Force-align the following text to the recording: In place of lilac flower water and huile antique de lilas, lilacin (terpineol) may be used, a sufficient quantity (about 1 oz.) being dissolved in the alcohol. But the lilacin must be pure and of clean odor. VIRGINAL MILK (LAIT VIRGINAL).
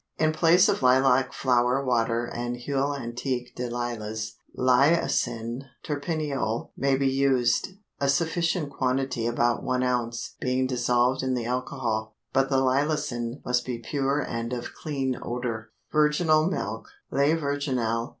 In 0.17 0.31
place 0.33 0.67
of 0.67 0.81
lilac 0.81 1.31
flower 1.31 1.85
water 1.85 2.25
and 2.25 2.57
huile 2.59 2.95
antique 2.95 3.55
de 3.55 3.69
lilas, 3.69 4.33
lilacin 4.57 5.65
(terpineol) 5.83 6.71
may 6.75 6.95
be 6.97 7.05
used, 7.07 7.73
a 7.99 8.09
sufficient 8.09 8.71
quantity 8.71 9.27
(about 9.27 9.61
1 9.61 9.83
oz.) 9.83 10.37
being 10.39 10.65
dissolved 10.65 11.21
in 11.21 11.35
the 11.35 11.45
alcohol. 11.45 12.15
But 12.33 12.49
the 12.49 12.57
lilacin 12.57 13.45
must 13.45 13.63
be 13.63 13.77
pure 13.77 14.19
and 14.21 14.53
of 14.53 14.73
clean 14.73 15.19
odor. 15.21 15.69
VIRGINAL 15.93 16.47
MILK 16.49 16.87
(LAIT 17.11 17.35
VIRGINAL). 17.39 18.09